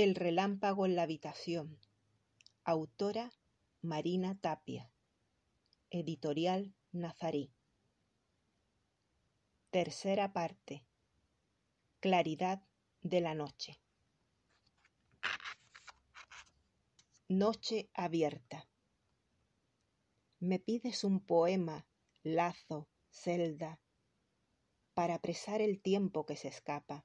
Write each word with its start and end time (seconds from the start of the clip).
El 0.00 0.14
relámpago 0.14 0.86
en 0.86 0.94
la 0.94 1.02
habitación. 1.02 1.76
Autora 2.62 3.32
Marina 3.82 4.38
Tapia. 4.40 4.92
Editorial 5.90 6.72
Nazarí. 6.92 7.52
Tercera 9.70 10.32
parte. 10.32 10.86
Claridad 11.98 12.62
de 13.02 13.20
la 13.20 13.34
noche. 13.34 13.80
Noche 17.26 17.90
abierta. 17.92 18.68
Me 20.38 20.60
pides 20.60 21.02
un 21.02 21.18
poema, 21.18 21.88
lazo, 22.22 22.88
celda, 23.10 23.80
para 24.94 25.16
apresar 25.16 25.60
el 25.60 25.82
tiempo 25.82 26.24
que 26.24 26.36
se 26.36 26.46
escapa. 26.46 27.04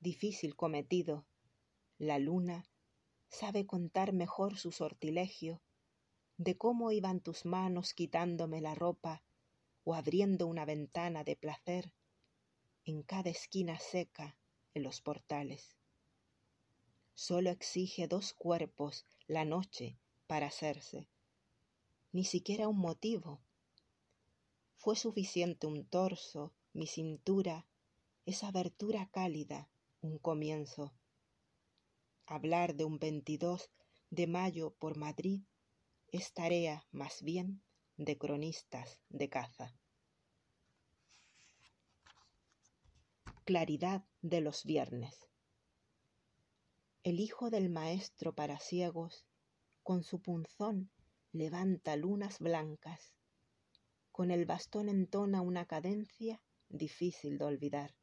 Difícil 0.00 0.56
cometido, 0.56 1.26
la 1.98 2.18
luna 2.18 2.68
sabe 3.28 3.66
contar 3.66 4.12
mejor 4.12 4.58
su 4.58 4.70
sortilegio 4.70 5.62
de 6.36 6.58
cómo 6.58 6.92
iban 6.92 7.20
tus 7.20 7.46
manos 7.46 7.94
quitándome 7.94 8.60
la 8.60 8.74
ropa 8.74 9.22
o 9.84 9.94
abriendo 9.94 10.46
una 10.46 10.66
ventana 10.66 11.24
de 11.24 11.36
placer 11.36 11.92
en 12.84 13.02
cada 13.02 13.30
esquina 13.30 13.78
seca 13.78 14.36
en 14.74 14.82
los 14.82 15.00
portales. 15.00 15.76
Solo 17.14 17.48
exige 17.48 18.08
dos 18.08 18.34
cuerpos 18.34 19.06
la 19.26 19.46
noche 19.46 19.98
para 20.26 20.48
hacerse, 20.48 21.08
ni 22.12 22.24
siquiera 22.24 22.68
un 22.68 22.78
motivo. 22.78 23.40
Fue 24.76 24.96
suficiente 24.96 25.66
un 25.66 25.86
torso, 25.86 26.52
mi 26.74 26.86
cintura, 26.86 27.66
esa 28.26 28.48
abertura 28.48 29.08
cálida, 29.10 29.70
un 30.02 30.18
comienzo 30.18 30.92
Hablar 32.28 32.74
de 32.74 32.84
un 32.84 32.98
22 32.98 33.70
de 34.10 34.26
mayo 34.26 34.74
por 34.80 34.96
Madrid 34.96 35.42
es 36.08 36.32
tarea 36.32 36.84
más 36.90 37.22
bien 37.22 37.62
de 37.96 38.18
cronistas 38.18 38.98
de 39.08 39.28
caza. 39.28 39.78
Claridad 43.44 44.04
de 44.22 44.40
los 44.40 44.64
viernes. 44.64 45.28
El 47.04 47.20
hijo 47.20 47.48
del 47.50 47.70
maestro 47.70 48.34
para 48.34 48.58
ciegos 48.58 49.24
con 49.84 50.02
su 50.02 50.20
punzón 50.20 50.90
levanta 51.30 51.94
lunas 51.94 52.40
blancas, 52.40 53.14
con 54.10 54.32
el 54.32 54.46
bastón 54.46 54.88
entona 54.88 55.42
una 55.42 55.64
cadencia 55.64 56.42
difícil 56.68 57.38
de 57.38 57.44
olvidar 57.44 57.94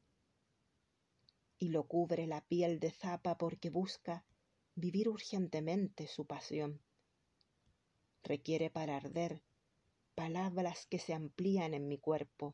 y 1.64 1.70
lo 1.70 1.88
cubre 1.88 2.28
la 2.28 2.42
piel 2.42 2.82
de 2.82 2.92
zapa 2.92 3.38
porque 3.38 3.70
busca 3.70 4.26
vivir 4.76 5.08
urgentemente 5.08 6.08
su 6.08 6.28
pasión. 6.28 6.82
Requiere 8.22 8.70
para 8.70 8.98
arder 8.98 9.42
palabras 10.14 10.86
que 10.88 11.00
se 11.00 11.14
amplían 11.14 11.74
en 11.74 11.88
mi 11.88 11.98
cuerpo, 11.98 12.54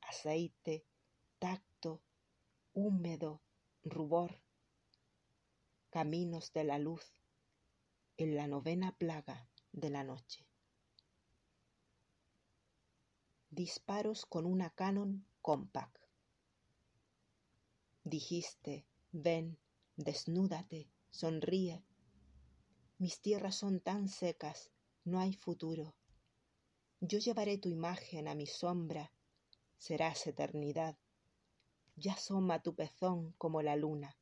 aceite, 0.00 0.84
tacto, 1.38 2.02
húmedo, 2.72 3.40
rubor, 3.84 4.42
caminos 5.88 6.52
de 6.52 6.64
la 6.64 6.80
luz 6.80 7.22
en 8.16 8.34
la 8.34 8.48
novena 8.48 8.96
plaga 8.98 9.48
de 9.70 9.90
la 9.90 10.02
noche. 10.02 10.44
Disparos 13.48 14.26
con 14.26 14.44
una 14.44 14.70
Canon 14.70 15.24
Compact. 15.40 16.07
Dijiste, 18.08 18.86
ven, 19.12 19.58
desnúdate, 19.96 20.88
sonríe. 21.10 21.84
Mis 22.96 23.20
tierras 23.20 23.56
son 23.56 23.80
tan 23.80 24.08
secas, 24.08 24.70
no 25.04 25.20
hay 25.20 25.34
futuro. 25.34 25.94
Yo 27.00 27.18
llevaré 27.18 27.58
tu 27.58 27.68
imagen 27.68 28.26
a 28.26 28.34
mi 28.34 28.46
sombra, 28.46 29.12
serás 29.76 30.26
eternidad. 30.26 30.96
Ya 31.96 32.14
asoma 32.14 32.62
tu 32.62 32.74
pezón 32.74 33.34
como 33.36 33.60
la 33.60 33.76
luna. 33.76 34.16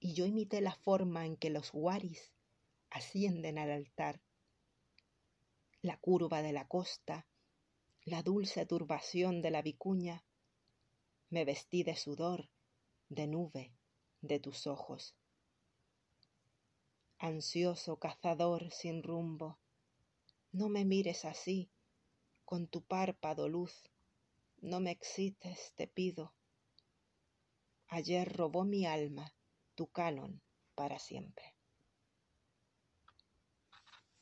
Y 0.00 0.14
yo 0.14 0.24
imité 0.24 0.62
la 0.62 0.74
forma 0.74 1.26
en 1.26 1.36
que 1.36 1.50
los 1.50 1.70
guaris 1.70 2.32
ascienden 2.88 3.58
al 3.58 3.72
altar. 3.72 4.22
La 5.82 5.98
curva 5.98 6.40
de 6.40 6.54
la 6.54 6.66
costa, 6.66 7.26
la 8.04 8.22
dulce 8.22 8.64
turbación 8.64 9.42
de 9.42 9.50
la 9.50 9.60
vicuña, 9.60 10.24
me 11.36 11.44
vestí 11.44 11.82
de 11.82 11.96
sudor, 11.96 12.48
de 13.10 13.26
nube, 13.26 13.70
de 14.22 14.40
tus 14.40 14.66
ojos. 14.66 15.14
Ansioso 17.18 17.98
cazador 17.98 18.70
sin 18.70 19.02
rumbo, 19.02 19.58
no 20.52 20.70
me 20.70 20.86
mires 20.86 21.26
así, 21.26 21.70
con 22.46 22.68
tu 22.68 22.80
párpado 22.80 23.50
luz, 23.50 23.74
no 24.62 24.80
me 24.80 24.90
excites, 24.90 25.74
te 25.74 25.86
pido. 25.86 26.32
Ayer 27.88 28.34
robó 28.34 28.64
mi 28.64 28.86
alma 28.86 29.34
tu 29.74 29.88
canon 29.88 30.40
para 30.74 30.98
siempre. 30.98 31.54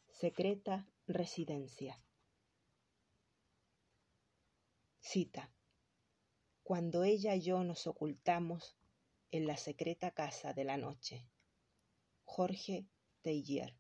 Secreta 0.09 0.89
residencia. 1.07 2.03
Cita 4.99 5.55
cuando 6.65 7.05
ella 7.05 7.35
y 7.35 7.43
yo 7.43 7.63
nos 7.63 7.87
ocultamos 7.87 8.75
en 9.31 9.47
la 9.47 9.59
secreta 9.59 10.13
casa 10.13 10.55
de 10.55 10.65
la 10.65 10.79
noche. 10.79 11.29
Jorge 12.25 12.87
Teillier. 13.21 13.77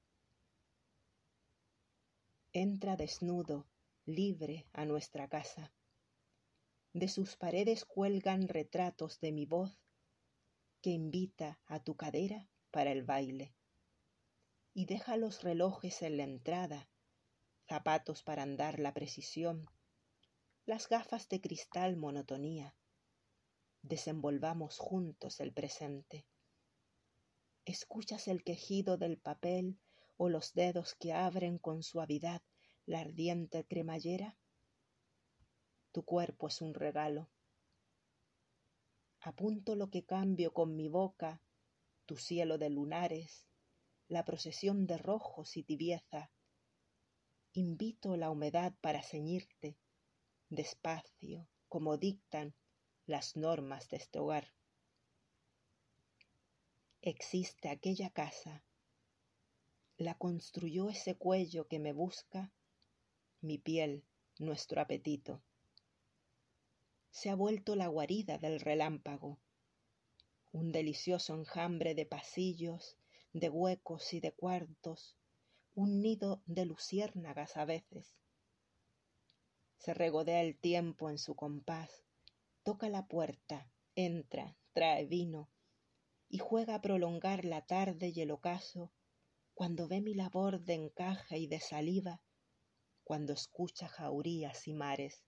Entra 2.52 2.96
desnudo, 2.96 3.66
libre 4.04 4.66
a 4.74 4.84
nuestra 4.84 5.28
casa. 5.28 5.72
De 6.92 7.08
sus 7.08 7.36
paredes 7.36 7.86
cuelgan 7.86 8.48
retratos 8.48 9.18
de 9.18 9.32
mi 9.32 9.46
voz 9.46 9.78
que 10.82 10.90
invita 10.90 11.58
a 11.66 11.82
tu 11.82 11.96
cadera 11.96 12.50
para 12.70 12.92
el 12.92 13.02
baile. 13.02 13.54
Y 14.74 14.84
deja 14.84 15.16
los 15.16 15.42
relojes 15.42 16.02
en 16.02 16.18
la 16.18 16.24
entrada, 16.24 16.90
zapatos 17.66 18.22
para 18.22 18.42
andar 18.42 18.78
la 18.78 18.92
precisión, 18.92 19.70
las 20.66 20.88
gafas 20.88 21.28
de 21.28 21.42
cristal 21.42 21.98
monotonía. 21.98 22.74
Desenvolvamos 23.82 24.78
juntos 24.78 25.40
el 25.40 25.52
presente. 25.52 26.26
¿Escuchas 27.66 28.28
el 28.28 28.42
quejido 28.42 28.96
del 28.96 29.18
papel 29.18 29.78
o 30.16 30.30
los 30.30 30.54
dedos 30.54 30.94
que 30.94 31.12
abren 31.12 31.58
con 31.58 31.82
suavidad 31.82 32.42
la 32.86 33.00
ardiente 33.00 33.66
cremallera? 33.66 34.38
Tu 35.92 36.02
cuerpo 36.02 36.48
es 36.48 36.62
un 36.62 36.72
regalo. 36.72 37.30
Apunto 39.20 39.74
lo 39.74 39.90
que 39.90 40.06
cambio 40.06 40.54
con 40.54 40.76
mi 40.76 40.88
boca, 40.88 41.42
tu 42.06 42.16
cielo 42.16 42.56
de 42.56 42.70
lunares, 42.70 43.46
la 44.08 44.24
procesión 44.24 44.86
de 44.86 44.96
rojos 44.96 45.58
y 45.58 45.62
tibieza. 45.62 46.32
Invito 47.52 48.16
la 48.16 48.30
humedad 48.30 48.74
para 48.80 49.02
ceñirte, 49.02 49.78
despacio, 50.54 51.48
como 51.68 51.96
dictan 51.96 52.54
las 53.06 53.36
normas 53.36 53.88
de 53.88 53.96
este 53.96 54.18
hogar. 54.18 54.52
Existe 57.02 57.68
aquella 57.68 58.10
casa, 58.10 58.64
la 59.96 60.14
construyó 60.14 60.88
ese 60.88 61.16
cuello 61.16 61.66
que 61.68 61.78
me 61.78 61.92
busca, 61.92 62.52
mi 63.40 63.58
piel, 63.58 64.04
nuestro 64.38 64.80
apetito. 64.80 65.42
Se 67.10 67.30
ha 67.30 67.34
vuelto 67.34 67.76
la 67.76 67.88
guarida 67.88 68.38
del 68.38 68.60
relámpago, 68.60 69.38
un 70.52 70.72
delicioso 70.72 71.34
enjambre 71.34 71.94
de 71.94 72.06
pasillos, 72.06 72.96
de 73.32 73.50
huecos 73.50 74.12
y 74.14 74.20
de 74.20 74.32
cuartos, 74.32 75.16
un 75.74 76.00
nido 76.00 76.42
de 76.46 76.64
luciérnagas 76.64 77.56
a 77.56 77.64
veces 77.64 78.16
se 79.84 79.92
regodea 79.92 80.40
el 80.40 80.56
tiempo 80.56 81.10
en 81.10 81.18
su 81.18 81.36
compás, 81.36 82.06
Toca 82.62 82.88
la 82.88 83.06
puerta, 83.06 83.70
entra, 83.94 84.56
trae 84.72 85.04
vino 85.04 85.50
y 86.30 86.38
juega 86.38 86.76
a 86.76 86.80
prolongar 86.80 87.44
la 87.44 87.66
tarde 87.66 88.10
y 88.14 88.22
el 88.22 88.30
ocaso. 88.30 88.90
Cuando 89.52 89.86
ve 89.86 90.00
mi 90.00 90.14
labor 90.14 90.62
de 90.62 90.72
encaje 90.72 91.36
y 91.36 91.48
de 91.48 91.60
saliva, 91.60 92.22
cuando 93.04 93.34
escucha 93.34 93.86
jaurías 93.86 94.66
y 94.68 94.72
mares. 94.72 95.22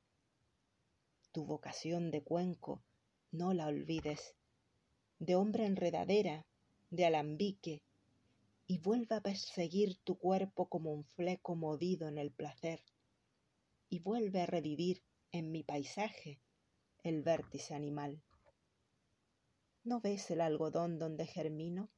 Tu 1.32 1.44
vocación 1.44 2.10
de 2.10 2.22
cuenco 2.22 2.82
no 3.32 3.52
la 3.52 3.66
olvides, 3.66 4.36
de 5.18 5.36
hombre 5.36 5.66
enredadera, 5.66 6.46
de 6.88 7.04
alambique, 7.04 7.82
y 8.66 8.78
vuelve 8.78 9.16
a 9.16 9.20
perseguir 9.20 9.98
tu 9.98 10.16
cuerpo 10.16 10.70
como 10.70 10.94
un 10.94 11.04
fleco 11.04 11.54
movido 11.56 12.08
en 12.08 12.16
el 12.16 12.32
placer, 12.32 12.82
y 13.88 14.00
vuelve 14.00 14.42
a 14.42 14.46
revivir 14.46 15.02
en 15.32 15.50
mi 15.52 15.62
paisaje 15.62 16.40
el 17.02 17.22
vértice 17.22 17.74
animal. 17.74 18.22
¿No 19.84 20.00
ves 20.00 20.30
el 20.30 20.40
algodón 20.40 20.98
donde 20.98 21.26
germino? 21.26 21.90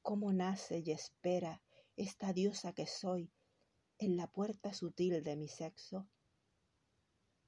¿Cómo 0.00 0.32
nace 0.32 0.82
y 0.84 0.90
espera 0.90 1.62
esta 1.96 2.32
diosa 2.32 2.72
que 2.72 2.86
soy 2.86 3.30
en 3.98 4.16
la 4.16 4.26
puerta 4.26 4.72
sutil 4.72 5.22
de 5.22 5.36
mi 5.36 5.48
sexo? 5.48 6.08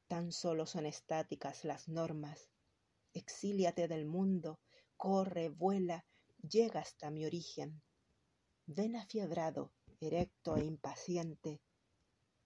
Tan 0.06 0.30
solo 0.30 0.66
son 0.66 0.84
estáticas 0.84 1.64
las 1.64 1.88
normas. 1.88 2.50
Exíliate 3.14 3.88
del 3.88 4.04
mundo, 4.04 4.60
corre, 4.96 5.48
vuela, 5.48 6.04
llega 6.42 6.80
hasta 6.80 7.10
mi 7.10 7.24
origen. 7.24 7.82
Ven 8.66 8.96
afiebrado, 8.96 9.72
erecto 10.00 10.56
e 10.56 10.64
impaciente, 10.64 11.62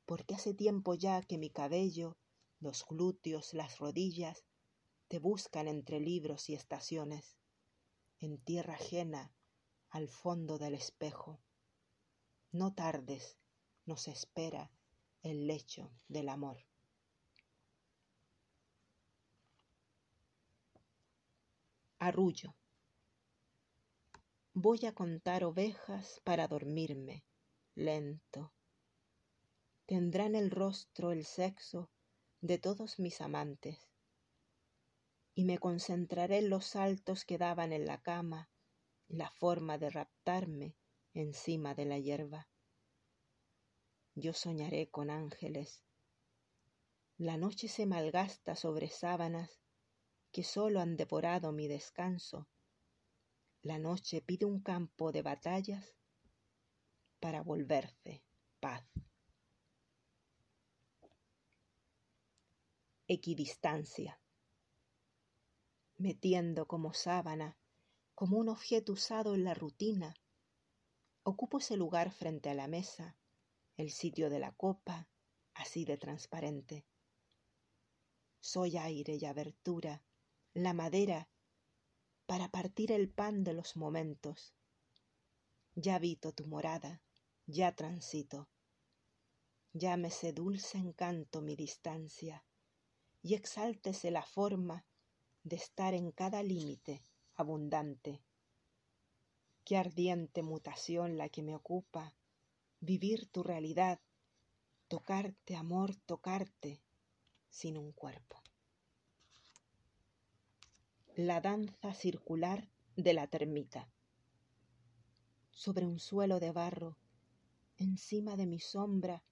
porque 0.08 0.34
hace 0.36 0.54
tiempo 0.54 0.94
ya 0.94 1.20
que 1.20 1.36
mi 1.36 1.50
cabello, 1.50 2.16
los 2.60 2.86
glúteos, 2.88 3.52
las 3.52 3.76
rodillas, 3.76 4.42
te 5.06 5.18
buscan 5.18 5.68
entre 5.68 6.00
libros 6.00 6.48
y 6.48 6.54
estaciones, 6.54 7.36
en 8.18 8.38
tierra 8.42 8.72
ajena, 8.72 9.34
al 9.90 10.08
fondo 10.08 10.56
del 10.56 10.72
espejo. 10.72 11.42
No 12.52 12.72
tardes, 12.72 13.36
nos 13.84 14.08
espera 14.08 14.72
el 15.22 15.46
lecho 15.46 15.92
del 16.08 16.30
amor. 16.30 16.56
Arrullo. 21.98 22.56
Voy 24.54 24.86
a 24.86 24.94
contar 24.94 25.44
ovejas 25.44 26.22
para 26.24 26.48
dormirme, 26.48 27.26
lento. 27.74 28.54
Tendrán 29.88 30.36
el 30.36 30.50
rostro 30.50 31.10
el 31.10 31.24
sexo 31.24 31.90
de 32.40 32.58
todos 32.58 32.98
mis 33.00 33.20
amantes, 33.20 33.90
y 35.34 35.44
me 35.44 35.58
concentraré 35.58 36.38
en 36.38 36.50
los 36.50 36.66
saltos 36.66 37.24
que 37.24 37.38
daban 37.38 37.72
en 37.72 37.86
la 37.86 38.00
cama, 38.00 38.50
la 39.08 39.30
forma 39.30 39.78
de 39.78 39.90
raptarme 39.90 40.76
encima 41.14 41.74
de 41.74 41.86
la 41.86 41.98
hierba. 41.98 42.48
Yo 44.14 44.32
soñaré 44.32 44.90
con 44.90 45.10
ángeles. 45.10 45.82
La 47.16 47.36
noche 47.36 47.66
se 47.66 47.86
malgasta 47.86 48.54
sobre 48.54 48.90
sábanas 48.90 49.58
que 50.30 50.44
solo 50.44 50.80
han 50.80 50.96
devorado 50.96 51.50
mi 51.50 51.66
descanso 51.66 52.46
la 53.62 53.78
noche 53.78 54.22
pide 54.22 54.46
un 54.46 54.60
campo 54.60 55.10
de 55.10 55.22
batallas 55.22 55.96
para 57.18 57.42
volverse 57.42 58.22
paz. 58.60 58.84
Equidistancia. 63.10 64.20
Metiendo 65.96 66.68
como 66.68 66.92
sábana, 66.92 67.56
como 68.14 68.36
un 68.36 68.50
objeto 68.50 68.92
usado 68.92 69.34
en 69.34 69.44
la 69.44 69.54
rutina, 69.54 70.14
ocupo 71.22 71.56
ese 71.56 71.78
lugar 71.78 72.10
frente 72.10 72.50
a 72.50 72.54
la 72.54 72.68
mesa, 72.68 73.16
el 73.78 73.90
sitio 73.92 74.28
de 74.28 74.40
la 74.40 74.52
copa, 74.52 75.08
así 75.54 75.86
de 75.86 75.96
transparente. 75.96 76.84
Soy 78.40 78.76
aire 78.76 79.16
y 79.18 79.24
abertura, 79.24 80.04
la 80.52 80.74
madera 80.74 81.30
para 82.26 82.50
partir 82.50 82.92
el 82.92 83.08
pan 83.08 83.42
de 83.42 83.54
los 83.54 83.74
momentos. 83.74 84.52
Ya 85.74 85.94
habito 85.94 86.34
tu 86.34 86.46
morada, 86.46 87.00
ya 87.46 87.74
transito. 87.74 88.50
Llámese 89.72 90.34
dulce 90.34 90.76
encanto 90.76 91.40
mi 91.40 91.56
distancia 91.56 92.44
y 93.22 93.34
exáltese 93.34 94.10
la 94.10 94.22
forma 94.22 94.84
de 95.42 95.56
estar 95.56 95.94
en 95.94 96.12
cada 96.12 96.42
límite 96.42 97.02
abundante. 97.34 98.22
Qué 99.64 99.76
ardiente 99.76 100.42
mutación 100.42 101.18
la 101.18 101.28
que 101.28 101.42
me 101.42 101.54
ocupa, 101.54 102.14
vivir 102.80 103.26
tu 103.30 103.42
realidad, 103.42 104.00
tocarte, 104.88 105.56
amor, 105.56 105.94
tocarte, 105.96 106.82
sin 107.50 107.76
un 107.76 107.92
cuerpo 107.92 108.42
la 111.18 111.40
danza 111.40 111.94
circular 111.94 112.68
de 112.94 113.12
la 113.12 113.26
termita. 113.26 113.90
Sobre 115.50 115.84
un 115.84 115.98
suelo 115.98 116.38
de 116.38 116.52
barro, 116.52 116.96
encima 117.76 118.36
de 118.36 118.46
mi 118.46 118.60
sombra, 118.60 119.24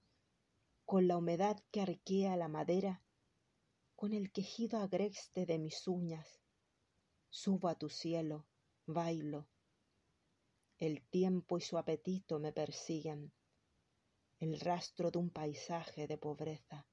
con 0.85 1.07
la 1.07 1.15
humedad 1.15 1.63
que 1.71 1.79
arquea 1.79 2.35
la 2.35 2.49
madera, 2.49 3.01
con 3.97 4.13
el 4.13 4.31
quejido 4.31 4.77
agreste 4.77 5.47
de 5.47 5.57
mis 5.57 5.87
uñas, 5.87 6.39
subo 7.31 7.67
a 7.67 7.73
tu 7.73 7.89
cielo, 7.89 8.45
bailo. 8.85 9.47
El 10.77 11.01
tiempo 11.01 11.57
y 11.57 11.61
su 11.61 11.79
apetito 11.79 12.37
me 12.37 12.53
persiguen, 12.53 13.33
el 14.39 14.59
rastro 14.59 15.09
de 15.09 15.17
un 15.17 15.31
paisaje 15.31 16.05
de 16.05 16.15
pobreza. 16.19 16.85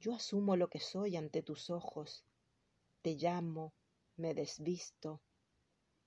Yo 0.00 0.14
asumo 0.14 0.56
lo 0.56 0.70
que 0.70 0.80
soy 0.80 1.14
ante 1.14 1.42
tus 1.42 1.68
ojos, 1.68 2.24
te 3.02 3.14
llamo, 3.14 3.74
me 4.16 4.32
desvisto 4.32 5.20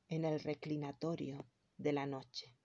en 0.07 0.25
el 0.25 0.39
reclinatorio 0.39 1.45
de 1.77 1.93
la 1.93 2.07
noche. 2.07 2.57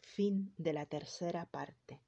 Fin 0.00 0.52
de 0.56 0.72
la 0.72 0.86
tercera 0.86 1.46
parte. 1.46 2.07